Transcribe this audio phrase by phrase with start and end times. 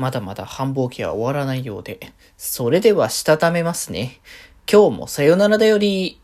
[0.00, 2.00] まだまだ繁忙期は終わらないようで、
[2.38, 4.18] それではしたためますね。
[4.66, 6.18] 今日もさよならだより。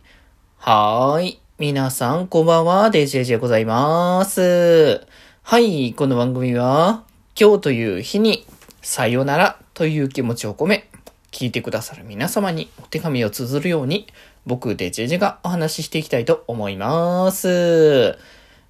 [0.56, 1.40] はーい。
[1.58, 2.88] 皆さん、こんばんは。
[2.88, 5.06] デジェジでございます。
[5.42, 5.92] はい。
[5.92, 7.04] この番組は、
[7.38, 8.46] 今日という日に、
[8.80, 10.88] さよならという気持ちを込め、
[11.30, 14.06] 聞いてくださる皆様にお手紙を綴るように、
[14.46, 18.16] 僕、デジェジェがお話ししていきたいと思います。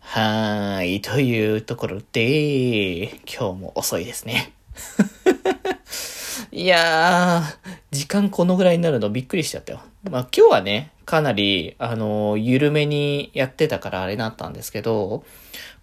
[0.01, 1.01] はーい。
[1.01, 4.56] というところで、今日も遅いですね。
[6.53, 9.81] いやー、時間このぐらいになるのびっくりしちゃったよ。
[10.11, 15.25] まあ今日はね、かなり、あの、緩めにやってたからあれだったんですけど、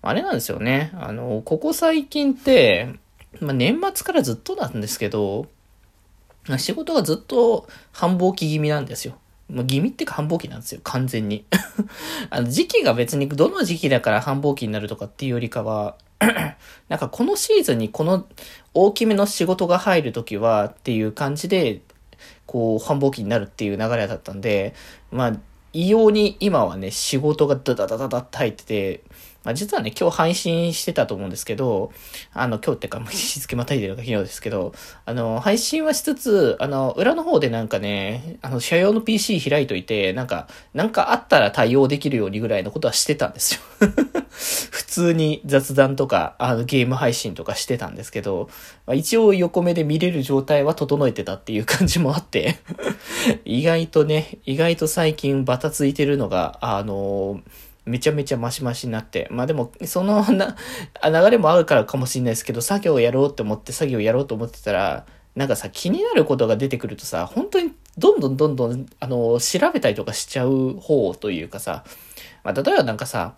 [0.01, 0.91] あれなんですよね。
[0.95, 2.93] あの、ここ最近って、
[3.39, 5.47] まあ年末からずっとなんですけど、
[6.57, 9.17] 仕事がずっと繁忙期気味なんですよ。
[9.49, 11.45] まあ、気味ってか繁忙期なんですよ、完全に。
[12.29, 15.95] あの時期が別にどの時期だから繁忙期になるとかっていうよりかは、
[16.89, 18.27] なんかこのシーズンにこの
[18.73, 21.81] 大きめの仕事が入るときはっていう感じで、
[22.45, 24.73] こう繁忙期になるっていう流れだったんで、
[25.11, 25.33] まあ、
[25.73, 29.03] 異様に今はね、仕事がダダダダダって入ってて、
[29.43, 31.91] まあ実はね、今日配信してたと思うんですけど、
[32.31, 34.73] あの、今日ってか、日付またいでるのが昨日ですけど、
[35.05, 43.61] あの、配信はしつつ、あの、裏の方でなんかね、あの、社用の PC 開いといて、なんか、なんかあったら対応できるようにぐらいのことはしてたんですよ。
[44.93, 48.47] 普通に雑談とか、あの、ゲーム配信とかしてたんですけど、
[48.85, 52.57] まあ、一応横目で見れる状態は整えてたっていう感じもあって、
[53.43, 57.41] 意外とね、意外と最近バタついてるのが、あの
[57.85, 59.27] めちゃめちゃマシマシになって。
[59.31, 60.55] まあでも、そのな、
[61.03, 71.83] 流れもあるからかもしれないですけど、作業をやろうって思って、作業をやろうと思ってたら、なんかさ、気になることが出てくるとさ、本当にどんどんどんどん、あの、調べたりとかしちゃう方というかさ、
[72.43, 73.33] まあ例えばなんかさ、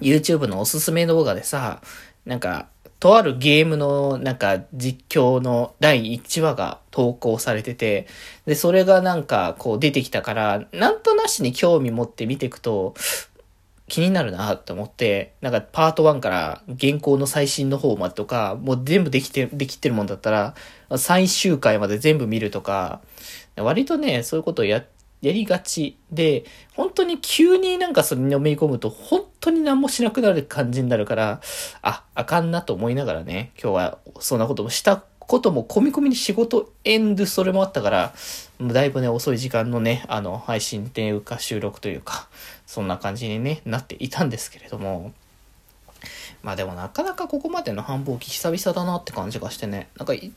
[0.00, 1.80] YouTube のおすすめ動画でさ、
[2.24, 2.68] なんか、
[3.00, 8.08] とあるゲームのなんか実況の第1話が投稿されてて、
[8.44, 12.94] で、それがなんかこう出てきたから、なんとなしに興味持って見ていくと、
[13.88, 20.54] 気になるなって思って、なんかパート1から原稿の最新の方までとか、もう全部できて、できてるもんだったら、
[20.96, 23.00] 最終回まで全部見るとか、
[23.56, 24.86] 割とね、そういうことをやっ、
[25.20, 31.40] やりがちで、本当に急になんかそれにのめり込むと、本当に何もしなくなる感じになるから、
[31.82, 38.14] あ、あかんなと思いながらね、今日はそんなこともしたことも込み込みに仕事エンドそれもあったから、
[38.60, 42.28] だいぶね、遅い時間のね、あの、配信っていうか収録というか、
[42.66, 45.12] そんな感じにね、なっていたんですけれども、
[46.42, 50.32] まあでもなかなかここまでの繁忙期久々だなって感じがしてね、なんか、たまにね、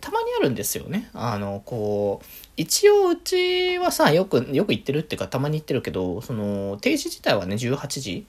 [0.00, 1.10] たまにあるんですよね。
[1.14, 8.26] あの、こう、一応うちはさ、よく、よく行ってるっていうかたまに行ってるけど、その、定時自体はね、18時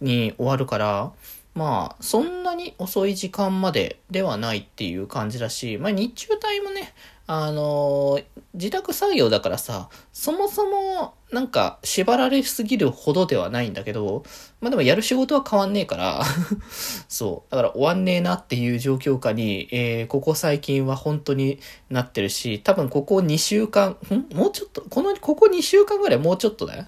[0.00, 1.12] に終わるから、
[1.54, 6.92] まあ、そんなに遅い時間までではないっていう感じだし、まあ日中帯もね、
[7.26, 8.20] あの
[8.52, 14.24] 自宅作業だからさ、そもそもなんか縛られすぎるほどではないんだけど、
[14.60, 16.22] まあでもやる仕事は変わんねえから、
[17.08, 17.50] そう。
[17.50, 21.58] だから終わんねえなっていう状況下に、えーここ最近は本当に
[21.88, 24.36] なってるし、多分ここ2週間、ん？
[24.36, 26.84] もうちょっと、この、ここ2週間ぐらいもうちょっとだよ。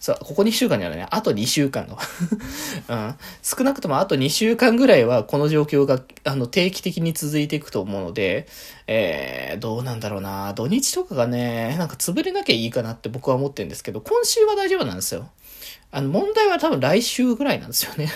[0.00, 1.06] そう、ここ2週間じゃないね。
[1.10, 1.98] あと2週間の。
[2.88, 3.14] うん。
[3.42, 8.48] 少なくともあと2週間ぐらいはこの状況が、あの、定期的に続いていくと思うので、
[8.86, 10.54] えー、どうなんだろうな。
[10.54, 15.28] 土日とかがね、なんか潰れなきゃいいかなって僕は思ってるんですけど、今週は大丈夫なんですよ。
[15.92, 18.10] あの、問題は多分来週ぐらいなんですよね。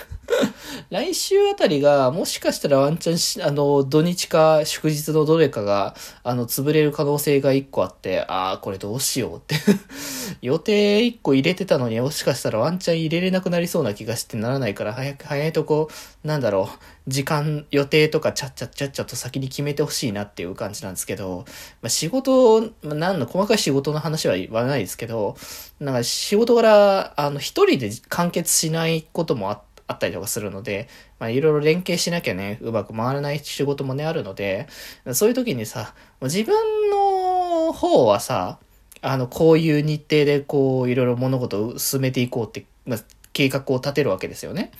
[0.94, 9.56] 来週あたりが、もしかしたらワンチャンし、あの、土日か祝日のどれかが、あの、潰れる可能性が一個あって、ああ、これどうしようって。
[10.40, 15.90] 予定一個入れてたのに、もしかしたらワンチャン入れれなくなりそうな気がしてならないから、早く、早いとこ、
[16.22, 16.78] なんだろう、
[17.08, 21.44] 時間、予定とかちゃっちゃっちゃっちゃと先に決めてほしいなっていう感じなんですけど、
[21.82, 25.36] まあ、仕事、まあ、何の細かい仕事の話は言わないですけど、
[25.80, 34.66] なんか仕事柄、あの、一人で完結しないこともあってあったりとかするので、まあ、いろいろ連携しなきゃね、うまく回らない仕事もね、あるので、
[35.12, 36.54] そういう時にさ、自分
[36.90, 38.58] の方はさ、
[39.02, 42.98] あの、こういう日程でこう、いろいろ物事を進めていこうって、まあ、
[43.34, 44.70] 計画を立てるわけですよね。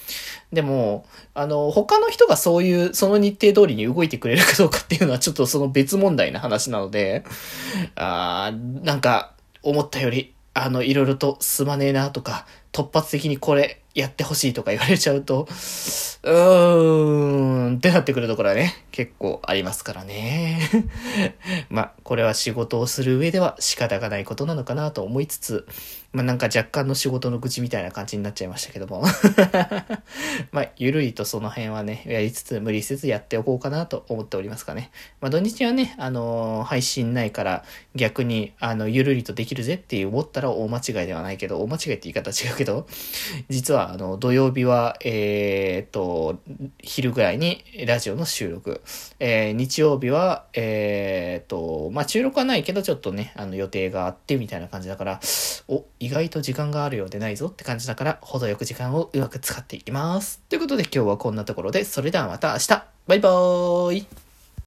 [0.52, 1.04] でも、
[1.34, 7.24] あの、他の人がそういう、その日程通りに動いてくれるかどうかっていうのはちょっとその別問題な話なので、
[7.96, 15.48] あーなんか、思ったより、あの、いろいろとすまねえなとか、突発的にこれやってほしいとか言われちゃうと、
[16.24, 20.58] うーんってなってくるところはね、結構ありますからね。
[21.68, 25.66] まあ、これは仕事をする上では仕方がないことなのかなと思いつつ、
[26.14, 29.02] まあなんか若干の仕事の愚痴みたいな感じになっちゃいましたけども。
[30.52, 34.90] まあ、ゆるりとその辺はね、やりつつ無理せずやっておこうかなと思っておりますかね。
[35.20, 37.64] まあ土日はね、あのー、配信ないから
[37.96, 42.86] 逆に、あの、ゆるりとできるぜって思ったら大間違いではないけど、大間違いって言い方違うけど、
[43.48, 46.13] 実はあの、土曜日は、えー、っと、
[46.82, 48.82] 昼ぐらいにラジオの収録。
[49.20, 55.20] えー、日曜日は、えー、っと、まあ、収録はないけど、ちょっとね、あの、予定があってみたいな感じだから、
[55.68, 60.40] お、意外と時間があるようでないぞって感じだから、程よく時間をうまく使っていきます。
[60.48, 62.68] ということで今日はこんなところで、それではまた明日
[63.06, 64.06] バイバーイ